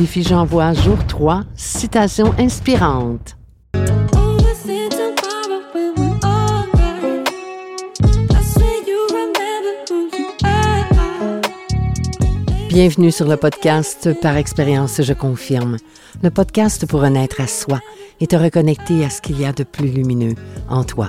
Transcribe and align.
Défi 0.00 0.22
J'envoie, 0.22 0.72
jour 0.72 0.96
3, 1.06 1.42
citation 1.56 2.32
inspirante. 2.38 3.36
Bienvenue 12.70 13.12
sur 13.12 13.28
le 13.28 13.36
podcast 13.36 14.18
Par 14.22 14.38
expérience, 14.38 15.02
je 15.02 15.12
confirme. 15.12 15.76
Le 16.22 16.30
podcast 16.30 16.86
pour 16.86 17.02
renaître 17.02 17.38
à 17.42 17.46
soi 17.46 17.80
et 18.20 18.26
te 18.26 18.36
reconnecter 18.36 19.04
à 19.04 19.10
ce 19.10 19.20
qu'il 19.20 19.38
y 19.38 19.44
a 19.44 19.52
de 19.52 19.64
plus 19.64 19.88
lumineux 19.88 20.34
en 20.70 20.82
toi. 20.82 21.08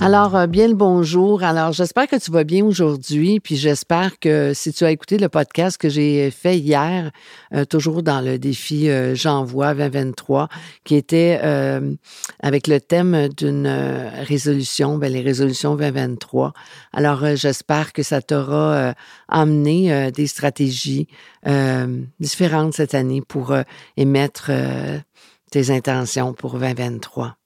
Alors, 0.00 0.36
euh, 0.36 0.46
bien 0.46 0.68
le 0.68 0.74
bonjour. 0.74 1.42
Alors, 1.42 1.72
j'espère 1.72 2.06
que 2.06 2.14
tu 2.14 2.30
vas 2.30 2.44
bien 2.44 2.64
aujourd'hui, 2.64 3.40
puis 3.40 3.56
j'espère 3.56 4.20
que 4.20 4.52
si 4.54 4.72
tu 4.72 4.84
as 4.84 4.92
écouté 4.92 5.18
le 5.18 5.28
podcast 5.28 5.76
que 5.76 5.88
j'ai 5.88 6.30
fait 6.30 6.56
hier, 6.56 7.10
euh, 7.52 7.64
toujours 7.64 8.04
dans 8.04 8.20
le 8.20 8.38
défi 8.38 8.88
euh, 8.88 9.16
J'envoie 9.16 9.74
2023, 9.74 10.48
qui 10.84 10.94
était 10.94 11.40
avec 12.40 12.68
le 12.68 12.80
thème 12.80 13.28
d'une 13.36 13.66
résolution, 13.66 14.98
ben, 14.98 15.12
les 15.12 15.20
résolutions 15.20 15.74
2023. 15.74 16.52
Alors, 16.92 17.34
j'espère 17.34 17.92
que 17.92 18.04
ça 18.04 18.22
t'aura 18.22 18.94
amené 19.28 20.12
des 20.12 20.28
stratégies 20.28 21.08
différentes 22.20 22.74
cette 22.74 22.94
année 22.94 23.20
pour 23.20 23.54
émettre 23.96 24.52
tes 25.50 25.70
intentions 25.70 26.34
pour 26.34 26.58
2023. 26.58 27.37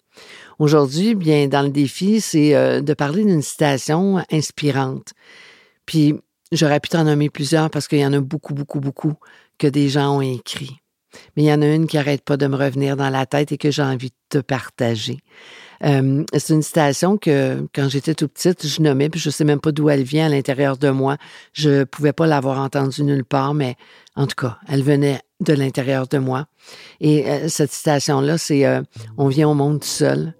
Aujourd'hui, 0.63 1.17
bien, 1.17 1.49
dans 1.49 1.63
le 1.63 1.71
défi, 1.71 2.21
c'est 2.21 2.55
euh, 2.55 2.83
de 2.83 2.95
parler 2.95 3.25
d'une 3.25 3.43
citation 3.43 4.23
inspirante. 4.31 5.13
Puis, 5.87 6.15
j'aurais 6.53 6.79
pu 6.79 6.89
t'en 6.89 7.03
nommer 7.03 7.31
plusieurs 7.31 7.69
parce 7.69 7.89
qu'il 7.89 7.99
y 7.99 8.07
en 8.07 8.13
a 8.13 8.21
beaucoup, 8.21 8.55
beaucoup, 8.55 8.79
beaucoup 8.79 9.15
que 9.59 9.67
des 9.67 9.89
gens 9.89 10.19
ont 10.19 10.21
écrit. 10.21 10.77
Mais 11.37 11.43
il 11.43 11.47
y 11.47 11.53
en 11.53 11.63
a 11.63 11.67
une 11.67 11.89
qui 11.89 11.97
n'arrête 11.97 12.23
pas 12.23 12.37
de 12.37 12.47
me 12.47 12.55
revenir 12.55 12.97
dans 12.97 13.11
la 13.11 13.27
tête 13.27 13.51
et 13.51 13.59
que 13.59 13.73
j'ai 13.73 13.83
envie 13.83 14.11
de 14.11 14.39
te 14.39 14.39
partager. 14.39 15.19
Euh, 15.85 16.25
c'est 16.37 16.55
une 16.55 16.63
citation 16.63 17.17
que, 17.17 17.67
quand 17.75 17.89
j'étais 17.89 18.15
tout 18.15 18.29
petite, 18.29 18.67
je 18.67 18.83
nommais, 18.83 19.09
puis 19.09 19.21
je 19.21 19.31
sais 19.31 19.45
même 19.45 19.61
pas 19.61 19.73
d'où 19.73 19.89
elle 19.89 20.03
vient 20.03 20.27
à 20.27 20.29
l'intérieur 20.29 20.77
de 20.77 20.91
moi. 20.91 21.17
Je 21.53 21.71
ne 21.71 21.85
pouvais 21.85 22.13
pas 22.13 22.27
l'avoir 22.27 22.61
entendue 22.61 23.03
nulle 23.03 23.25
part, 23.25 23.55
mais 23.55 23.77
en 24.15 24.27
tout 24.27 24.37
cas, 24.37 24.59
elle 24.69 24.83
venait 24.83 25.21
de 25.41 25.53
l'intérieur 25.53 26.07
de 26.07 26.19
moi. 26.19 26.47
Et 27.01 27.29
euh, 27.29 27.49
cette 27.49 27.73
citation-là, 27.73 28.39
c'est 28.39 28.65
euh, 28.65 28.83
On 29.19 29.29
vient 29.29 29.49
au 29.49 29.55
monde 29.55 29.81
tout 29.81 29.87
seul, 29.87 30.35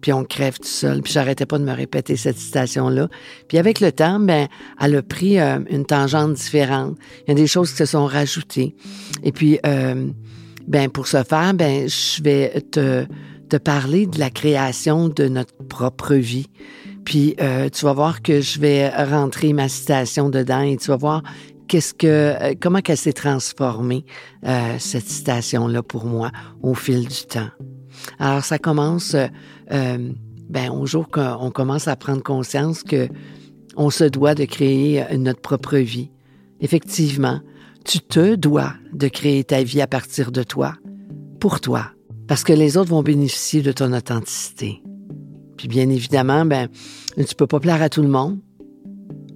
puis 0.00 0.12
on 0.12 0.24
crève 0.24 0.58
tout 0.58 0.68
seul. 0.68 1.02
Puis 1.02 1.12
j'arrêtais 1.12 1.46
pas 1.46 1.58
de 1.58 1.64
me 1.64 1.72
répéter 1.72 2.16
cette 2.16 2.38
citation-là. 2.38 3.08
Puis 3.48 3.58
avec 3.58 3.80
le 3.80 3.92
temps, 3.92 4.18
ben, 4.18 4.48
elle 4.80 4.96
a 4.96 5.02
pris 5.02 5.38
une 5.38 5.84
tangente 5.84 6.34
différente. 6.34 6.96
Il 7.26 7.30
y 7.30 7.32
a 7.32 7.34
des 7.34 7.46
choses 7.46 7.72
qui 7.72 7.76
se 7.76 7.86
sont 7.86 8.06
rajoutées. 8.06 8.76
Et 9.22 9.32
puis, 9.32 9.58
ben, 10.66 10.90
pour 10.90 11.06
ce 11.06 11.22
faire, 11.22 11.54
ben, 11.54 11.88
je 11.88 12.22
vais 12.22 12.60
te, 12.60 13.06
te 13.48 13.56
parler 13.56 14.06
de 14.06 14.18
la 14.18 14.30
création 14.30 15.08
de 15.08 15.28
notre 15.28 15.54
propre 15.68 16.14
vie. 16.14 16.46
Puis 17.04 17.36
tu 17.72 17.84
vas 17.84 17.92
voir 17.92 18.20
que 18.22 18.40
je 18.40 18.58
vais 18.58 18.88
rentrer 18.88 19.52
ma 19.52 19.68
citation 19.68 20.28
dedans 20.28 20.62
et 20.62 20.76
tu 20.76 20.88
vas 20.88 20.96
voir 20.96 21.22
qu'est-ce 21.66 21.94
que, 21.94 22.06
euh, 22.06 22.54
comment 22.60 22.80
qu'elle 22.80 22.96
s'est 22.96 23.12
transformée, 23.12 24.04
euh, 24.46 24.76
cette 24.78 25.06
citation-là 25.06 25.82
pour 25.82 26.04
moi, 26.04 26.30
au 26.62 26.74
fil 26.74 27.06
du 27.06 27.26
temps. 27.26 27.48
Alors, 28.18 28.44
ça 28.44 28.58
commence, 28.58 29.14
euh, 29.14 29.26
euh 29.72 30.12
ben, 30.48 30.70
au 30.70 30.86
jour 30.86 31.08
qu'on 31.08 31.50
commence 31.50 31.88
à 31.88 31.96
prendre 31.96 32.22
conscience 32.22 32.84
que 32.84 33.08
on 33.76 33.90
se 33.90 34.04
doit 34.04 34.36
de 34.36 34.44
créer 34.44 35.04
notre 35.18 35.40
propre 35.40 35.76
vie. 35.78 36.12
Effectivement, 36.60 37.40
tu 37.84 37.98
te 37.98 38.36
dois 38.36 38.74
de 38.92 39.08
créer 39.08 39.42
ta 39.42 39.64
vie 39.64 39.80
à 39.80 39.88
partir 39.88 40.30
de 40.30 40.44
toi, 40.44 40.74
pour 41.40 41.60
toi, 41.60 41.90
parce 42.28 42.44
que 42.44 42.52
les 42.52 42.76
autres 42.76 42.90
vont 42.90 43.02
bénéficier 43.02 43.62
de 43.62 43.72
ton 43.72 43.92
authenticité. 43.92 44.82
Puis 45.56 45.68
bien 45.68 45.88
évidemment, 45.88 46.44
ben, 46.44 46.68
tu 47.16 47.34
peux 47.34 47.46
pas 47.46 47.60
plaire 47.60 47.82
à 47.82 47.88
tout 47.88 48.02
le 48.02 48.08
monde. 48.08 48.38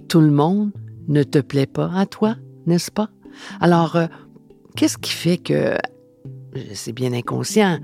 Tout 0.07 0.21
le 0.21 0.31
monde 0.31 0.71
ne 1.07 1.23
te 1.23 1.39
plaît 1.39 1.65
pas 1.65 1.91
à 1.93 2.05
toi, 2.05 2.35
n'est-ce 2.65 2.91
pas? 2.91 3.09
Alors, 3.59 3.95
euh, 3.95 4.07
qu'est-ce 4.75 4.97
qui 4.97 5.11
fait 5.11 5.37
que, 5.37 5.77
c'est 6.73 6.91
bien 6.91 7.13
inconscient, 7.13 7.79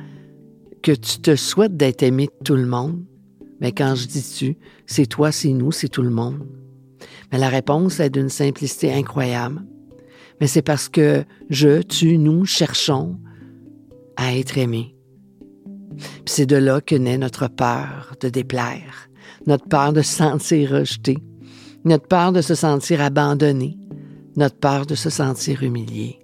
que 0.83 0.91
tu 0.91 1.19
te 1.19 1.35
souhaites 1.35 1.77
d'être 1.77 2.03
aimé 2.03 2.27
de 2.27 2.43
tout 2.43 2.55
le 2.55 2.65
monde? 2.65 3.03
Mais 3.59 3.71
quand 3.71 3.95
je 3.95 4.07
dis 4.07 4.35
tu, 4.37 4.57
c'est 4.85 5.07
toi, 5.07 5.31
c'est 5.31 5.53
nous, 5.53 5.71
c'est 5.71 5.89
tout 5.89 6.03
le 6.03 6.09
monde. 6.09 6.45
Mais 7.31 7.37
la 7.37 7.49
réponse 7.49 7.99
est 7.99 8.09
d'une 8.09 8.29
simplicité 8.29 8.93
incroyable. 8.93 9.63
Mais 10.39 10.47
c'est 10.47 10.61
parce 10.61 10.89
que 10.89 11.23
je, 11.49 11.81
tu, 11.81 12.17
nous 12.17 12.45
cherchons 12.45 13.17
à 14.15 14.35
être 14.35 14.57
aimés. 14.57 14.96
C'est 16.25 16.45
de 16.45 16.55
là 16.55 16.81
que 16.81 16.95
naît 16.95 17.17
notre 17.17 17.47
peur 17.47 18.15
de 18.19 18.29
déplaire, 18.29 19.09
notre 19.45 19.67
peur 19.67 19.93
de 19.93 20.01
se 20.01 20.15
sentir 20.17 20.71
rejeté, 20.71 21.17
notre 21.85 22.07
peur 22.07 22.31
de 22.31 22.41
se 22.41 22.55
sentir 22.55 23.01
abandonné, 23.01 23.77
notre 24.35 24.57
peur 24.57 24.85
de 24.85 24.95
se 24.95 25.09
sentir 25.09 25.63
humilié. 25.63 26.19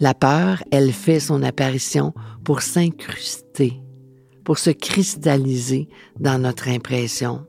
La 0.00 0.14
peur, 0.14 0.62
elle 0.70 0.92
fait 0.92 1.20
son 1.20 1.42
apparition 1.42 2.12
pour 2.44 2.62
s'incruster, 2.62 3.80
pour 4.44 4.58
se 4.58 4.70
cristalliser 4.70 5.88
dans 6.18 6.40
notre 6.40 6.68
impression. 6.68 7.46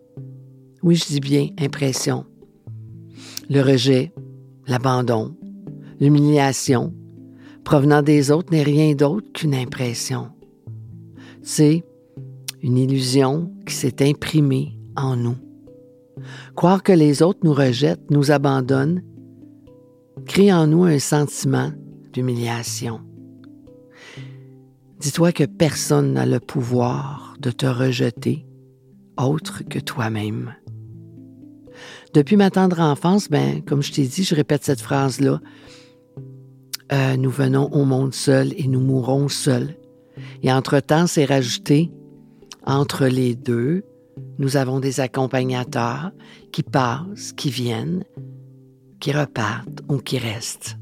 Oui, 0.83 0.95
je 0.95 1.05
dis 1.05 1.19
bien 1.19 1.49
impression. 1.59 2.25
Le 3.49 3.61
rejet, 3.61 4.13
l'abandon, 4.67 5.35
l'humiliation, 5.99 6.93
provenant 7.63 8.01
des 8.01 8.31
autres 8.31 8.51
n'est 8.51 8.63
rien 8.63 8.93
d'autre 8.93 9.27
qu'une 9.33 9.55
impression. 9.55 10.29
C'est 11.43 11.83
une 12.61 12.77
illusion 12.77 13.51
qui 13.67 13.75
s'est 13.75 14.07
imprimée 14.07 14.77
en 14.95 15.17
nous. 15.17 15.35
Croire 16.55 16.83
que 16.83 16.93
les 16.93 17.21
autres 17.21 17.41
nous 17.43 17.53
rejettent, 17.53 18.09
nous 18.09 18.31
abandonnent, 18.31 19.03
crée 20.25 20.53
en 20.53 20.67
nous 20.67 20.85
un 20.85 20.99
sentiment 20.99 21.71
d'humiliation. 22.13 23.01
Dis-toi 24.99 25.33
que 25.33 25.43
personne 25.43 26.13
n'a 26.13 26.25
le 26.25 26.39
pouvoir 26.39 27.35
de 27.41 27.51
te 27.51 27.65
rejeter 27.65 28.45
autre 29.17 29.63
que 29.69 29.79
toi-même. 29.79 30.55
Depuis 32.13 32.37
ma 32.37 32.51
tendre 32.51 32.79
enfance, 32.79 33.29
ben, 33.29 33.61
comme 33.65 33.83
je 33.83 33.91
t'ai 33.91 34.05
dit, 34.05 34.23
je 34.23 34.35
répète 34.35 34.63
cette 34.63 34.81
phrase-là. 34.81 35.41
Euh, 36.91 37.17
nous 37.17 37.29
venons 37.29 37.69
au 37.73 37.83
monde 37.83 38.13
seuls 38.13 38.53
et 38.55 38.67
nous 38.67 38.79
mourrons 38.79 39.27
seuls. 39.27 39.75
Et 40.43 40.51
entre-temps, 40.51 41.07
c'est 41.07 41.25
rajouté 41.25 41.89
entre 42.65 43.07
les 43.07 43.33
deux, 43.33 43.83
nous 44.37 44.57
avons 44.57 44.79
des 44.79 44.99
accompagnateurs 44.99 46.11
qui 46.51 46.63
passent, 46.63 47.33
qui 47.33 47.49
viennent, 47.49 48.03
qui 48.99 49.11
repartent 49.11 49.81
ou 49.89 49.97
qui 49.97 50.17
restent. 50.17 50.77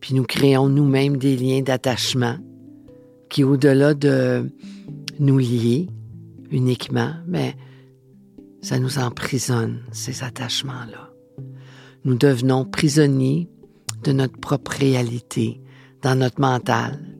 Puis 0.00 0.14
nous 0.14 0.24
créons 0.24 0.68
nous-mêmes 0.68 1.16
des 1.16 1.36
liens 1.36 1.62
d'attachement 1.62 2.36
qui, 3.30 3.44
au-delà 3.44 3.94
de 3.94 4.50
nous 5.18 5.38
lier 5.38 5.88
uniquement, 6.50 7.12
mais 7.26 7.56
ça 8.60 8.78
nous 8.78 8.98
emprisonne, 8.98 9.80
ces 9.92 10.22
attachements-là. 10.22 11.10
Nous 12.04 12.14
devenons 12.14 12.64
prisonniers 12.64 13.48
de 14.02 14.12
notre 14.12 14.38
propre 14.38 14.72
réalité, 14.72 15.60
dans 16.02 16.18
notre 16.18 16.40
mental, 16.40 17.13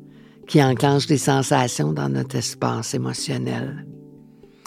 qui 0.46 0.62
enclenche 0.62 1.06
des 1.06 1.18
sensations 1.18 1.92
dans 1.92 2.08
notre 2.08 2.36
espace 2.36 2.94
émotionnel 2.94 3.86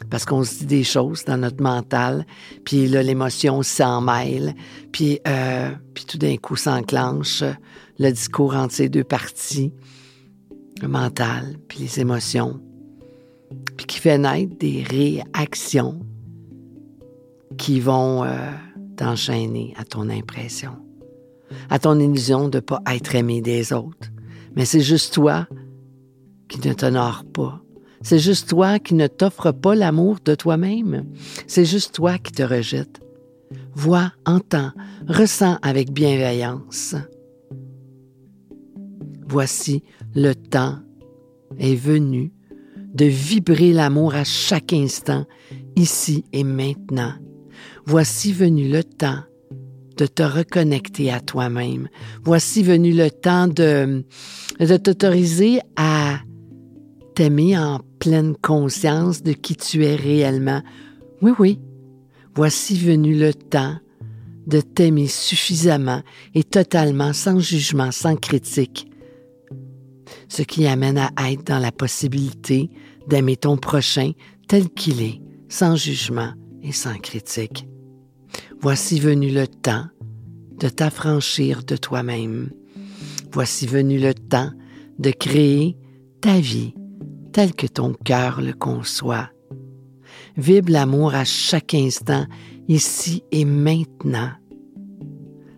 parce 0.09 0.25
qu'on 0.25 0.43
se 0.43 0.59
dit 0.59 0.65
des 0.65 0.83
choses 0.83 1.25
dans 1.25 1.37
notre 1.37 1.61
mental, 1.61 2.25
puis 2.63 2.87
là, 2.87 3.01
l'émotion 3.03 3.63
s'en 3.63 4.01
mêle, 4.01 4.53
puis, 4.91 5.19
euh, 5.27 5.71
puis 5.93 6.05
tout 6.05 6.17
d'un 6.17 6.37
coup 6.37 6.55
s'enclenche 6.55 7.43
le 7.99 8.11
discours 8.11 8.55
entre 8.55 8.73
ces 8.73 8.89
deux 8.89 9.03
parties, 9.03 9.73
le 10.81 10.87
mental, 10.87 11.57
puis 11.67 11.79
les 11.79 11.99
émotions, 11.99 12.61
puis 13.75 13.85
qui 13.85 13.99
fait 13.99 14.17
naître 14.17 14.55
des 14.57 14.83
réactions 14.83 15.99
qui 17.57 17.79
vont 17.79 18.23
euh, 18.23 18.51
t'enchaîner 18.97 19.73
à 19.77 19.83
ton 19.83 20.09
impression, 20.09 20.73
à 21.69 21.79
ton 21.79 21.99
illusion 21.99 22.49
de 22.49 22.57
ne 22.57 22.61
pas 22.61 22.81
être 22.91 23.15
aimé 23.15 23.41
des 23.41 23.73
autres. 23.73 24.09
Mais 24.55 24.65
c'est 24.65 24.81
juste 24.81 25.13
toi 25.13 25.47
qui 26.47 26.65
ne 26.67 26.73
t'honore 26.73 27.23
pas. 27.33 27.61
C'est 28.01 28.19
juste 28.19 28.49
toi 28.49 28.79
qui 28.79 28.93
ne 28.93 29.07
t'offre 29.07 29.51
pas 29.51 29.75
l'amour 29.75 30.17
de 30.23 30.35
toi-même. 30.35 31.05
C'est 31.47 31.65
juste 31.65 31.95
toi 31.95 32.17
qui 32.17 32.31
te 32.31 32.43
rejette. 32.43 32.99
Vois, 33.73 34.11
entends, 34.25 34.71
ressens 35.07 35.57
avec 35.61 35.91
bienveillance. 35.91 36.95
Voici 39.27 39.83
le 40.15 40.33
temps 40.33 40.79
est 41.59 41.75
venu 41.75 42.31
de 42.93 43.05
vibrer 43.05 43.73
l'amour 43.73 44.15
à 44.15 44.23
chaque 44.23 44.73
instant, 44.73 45.25
ici 45.75 46.25
et 46.33 46.43
maintenant. 46.43 47.13
Voici 47.85 48.33
venu 48.33 48.69
le 48.69 48.83
temps 48.83 49.23
de 49.97 50.05
te 50.05 50.23
reconnecter 50.23 51.11
à 51.11 51.19
toi-même. 51.19 51.89
Voici 52.23 52.63
venu 52.63 52.93
le 52.93 53.09
temps 53.09 53.47
de, 53.47 54.05
de 54.59 54.77
t'autoriser 54.77 55.59
à 55.75 56.19
t'aimer 57.17 57.57
en 57.57 57.79
pleine 57.97 58.35
conscience 58.35 59.23
de 59.23 59.33
qui 59.33 59.55
tu 59.55 59.83
es 59.83 59.95
réellement. 59.95 60.61
Oui, 61.23 61.31
oui, 61.39 61.59
voici 62.35 62.77
venu 62.77 63.17
le 63.17 63.33
temps 63.33 63.75
de 64.45 64.61
t'aimer 64.61 65.07
suffisamment 65.07 66.03
et 66.35 66.43
totalement 66.43 67.13
sans 67.13 67.39
jugement, 67.39 67.91
sans 67.91 68.17
critique, 68.17 68.87
ce 70.29 70.43
qui 70.43 70.67
amène 70.67 70.99
à 70.99 71.31
être 71.31 71.43
dans 71.43 71.57
la 71.57 71.71
possibilité 71.71 72.69
d'aimer 73.07 73.35
ton 73.35 73.57
prochain 73.57 74.11
tel 74.47 74.69
qu'il 74.69 75.01
est, 75.01 75.19
sans 75.49 75.75
jugement 75.75 76.33
et 76.61 76.71
sans 76.71 76.99
critique. 76.99 77.67
Voici 78.61 78.99
venu 78.99 79.31
le 79.31 79.47
temps 79.47 79.87
de 80.59 80.69
t'affranchir 80.69 81.63
de 81.63 81.77
toi-même. 81.77 82.51
Voici 83.31 83.65
venu 83.65 83.97
le 83.97 84.13
temps 84.13 84.51
de 84.99 85.09
créer 85.09 85.77
ta 86.21 86.39
vie 86.39 86.75
tel 87.37 87.53
que 87.53 87.67
ton 87.67 87.93
cœur 87.93 88.41
le 88.41 88.51
conçoit. 88.51 89.29
Vibre 90.37 90.71
l'amour 90.71 91.13
à 91.13 91.23
chaque 91.23 91.75
instant, 91.75 92.25
ici 92.67 93.23
et 93.31 93.45
maintenant, 93.45 94.31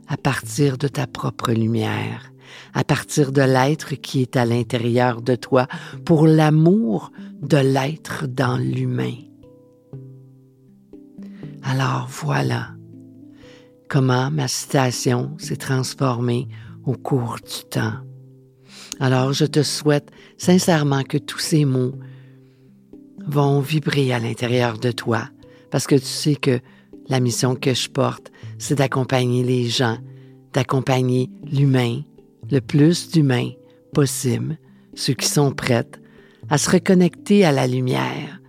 à 0.10 0.18
partir 0.18 0.78
de 0.78 0.90
ta 0.90 1.08
propre 1.08 1.54
lumière, 1.54 2.34
à 2.74 2.84
partir 2.84 3.32
de 3.32 3.42
l'être 3.42 3.96
qui 3.96 4.22
est 4.22 4.36
à 4.36 4.44
l'intérieur 4.44 5.22
de 5.22 5.36
toi, 5.36 5.68
pour 6.04 6.28
l'amour 6.28 7.14
de 7.42 7.56
l'être 7.56 8.28
dans 8.28 8.58
l'humain. 8.58 9.16
Alors 11.64 12.10
voilà 12.10 12.72
comment 13.88 14.30
ma 14.32 14.50
citation 14.50 15.34
s'est 15.38 15.56
transformée 15.56 16.50
au 16.86 16.96
cours 16.96 17.38
du 17.38 17.70
temps. 17.70 18.04
Alors 19.00 19.32
je 19.34 19.46
te 19.46 19.64
souhaite 19.64 20.12
sincèrement 20.38 21.04
que 21.04 21.18
tous 21.18 21.40
ces 21.40 21.64
mots 21.66 21.96
vont 23.26 23.62
vibrer 23.62 24.12
à 24.12 24.20
l'intérieur 24.20 24.78
de 24.78 24.92
toi, 24.92 25.30
parce 25.72 25.88
que 25.88 25.96
tu 25.96 26.06
sais 26.06 26.36
que 26.36 26.60
la 27.08 27.20
mission 27.20 27.56
que 27.56 27.74
je 27.74 27.90
porte, 27.90 28.32
c'est 28.58 28.76
d'accompagner 28.76 29.44
les 29.44 29.68
gens, 29.68 29.98
d'accompagner 30.54 31.30
l'humain, 31.50 32.02
le 32.52 32.60
plus 32.60 33.10
d'humains 33.10 33.52
possible, 33.94 34.58
ceux 34.96 35.14
qui 35.14 35.28
sont 35.28 35.52
prêts 35.52 35.88
à 36.50 36.58
se 36.58 36.70
reconnecter 36.70 37.46
à 37.46 37.52
la 37.52 37.68
lumière 37.68 38.40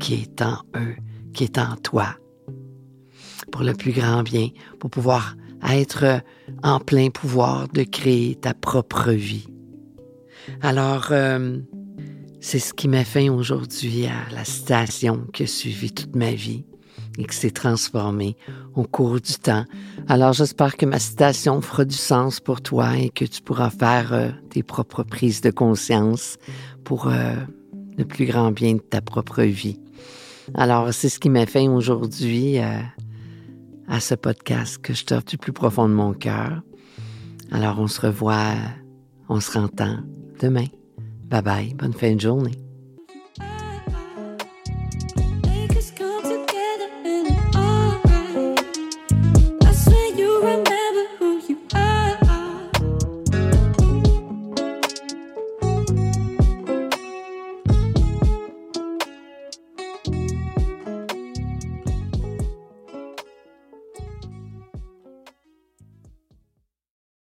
qui 0.00 0.14
est 0.14 0.42
en 0.42 0.58
eux, 0.76 0.96
qui 1.32 1.44
est 1.44 1.58
en 1.58 1.76
toi, 1.76 2.16
pour 3.52 3.62
le 3.62 3.74
plus 3.74 3.92
grand 3.92 4.22
bien, 4.22 4.48
pour 4.80 4.90
pouvoir 4.90 5.36
être 5.70 6.20
en 6.64 6.80
plein 6.80 7.10
pouvoir 7.10 7.68
de 7.68 7.82
créer 7.82 8.34
ta 8.34 8.54
propre 8.54 9.12
vie. 9.12 9.46
Alors, 10.62 11.08
euh, 11.10 11.58
c'est 12.40 12.58
ce 12.58 12.72
qui 12.72 12.88
m'a 12.88 13.04
fait 13.04 13.28
aujourd'hui 13.28 14.06
à 14.06 14.34
la 14.34 14.44
citation 14.44 15.26
qui 15.32 15.42
a 15.42 15.46
suivi 15.46 15.92
toute 15.92 16.16
ma 16.16 16.32
vie 16.32 16.64
et 17.18 17.24
qui 17.26 17.36
s'est 17.36 17.50
transformée 17.50 18.36
au 18.74 18.84
cours 18.84 19.20
du 19.20 19.34
temps. 19.34 19.66
Alors, 20.08 20.32
j'espère 20.32 20.76
que 20.76 20.86
ma 20.86 20.98
citation 20.98 21.60
fera 21.60 21.84
du 21.84 21.96
sens 21.96 22.40
pour 22.40 22.62
toi 22.62 22.96
et 22.96 23.10
que 23.10 23.26
tu 23.26 23.42
pourras 23.42 23.70
faire 23.70 24.14
euh, 24.14 24.30
tes 24.48 24.62
propres 24.62 25.02
prises 25.02 25.42
de 25.42 25.50
conscience 25.50 26.38
pour 26.82 27.08
euh, 27.08 27.34
le 27.98 28.06
plus 28.06 28.24
grand 28.24 28.52
bien 28.52 28.74
de 28.74 28.80
ta 28.80 29.02
propre 29.02 29.42
vie. 29.42 29.78
Alors, 30.54 30.92
c'est 30.94 31.10
ce 31.10 31.20
qui 31.20 31.28
m'a 31.28 31.46
fait 31.46 31.68
aujourd'hui 31.68 32.58
à 33.88 34.00
ce 34.00 34.14
podcast 34.14 34.78
que 34.78 34.94
je 34.94 35.04
t'offre 35.04 35.26
du 35.26 35.38
plus 35.38 35.52
profond 35.52 35.88
de 35.88 35.94
mon 35.94 36.12
cœur. 36.12 36.62
Alors 37.50 37.78
on 37.78 37.86
se 37.86 38.00
revoit, 38.00 38.54
on 39.28 39.40
se 39.40 39.52
rentend 39.58 39.98
demain. 40.40 40.66
Bye 41.24 41.42
bye, 41.42 41.74
bonne 41.74 41.92
fin 41.92 42.14
de 42.14 42.20
journée. 42.20 42.63